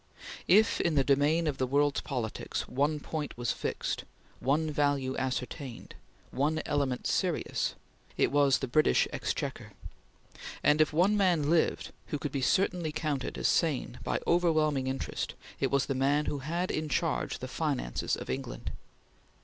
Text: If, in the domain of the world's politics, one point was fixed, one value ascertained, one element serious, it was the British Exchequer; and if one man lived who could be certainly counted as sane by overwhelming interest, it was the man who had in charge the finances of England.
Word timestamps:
If, 0.47 0.81
in 0.81 0.95
the 0.95 1.03
domain 1.03 1.45
of 1.45 1.59
the 1.59 1.67
world's 1.67 2.01
politics, 2.01 2.67
one 2.67 2.99
point 2.99 3.37
was 3.37 3.51
fixed, 3.51 4.03
one 4.39 4.71
value 4.71 5.15
ascertained, 5.15 5.93
one 6.31 6.59
element 6.65 7.05
serious, 7.05 7.75
it 8.17 8.31
was 8.31 8.57
the 8.57 8.67
British 8.67 9.07
Exchequer; 9.13 9.73
and 10.63 10.81
if 10.81 10.91
one 10.91 11.15
man 11.15 11.51
lived 11.51 11.91
who 12.07 12.17
could 12.17 12.31
be 12.31 12.41
certainly 12.41 12.91
counted 12.91 13.37
as 13.37 13.47
sane 13.47 13.99
by 14.03 14.19
overwhelming 14.25 14.87
interest, 14.87 15.35
it 15.59 15.69
was 15.69 15.85
the 15.85 15.93
man 15.93 16.25
who 16.25 16.39
had 16.39 16.71
in 16.71 16.89
charge 16.89 17.37
the 17.37 17.47
finances 17.47 18.17
of 18.17 18.27
England. 18.27 18.71